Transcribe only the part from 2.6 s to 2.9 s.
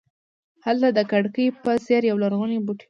بوټی و.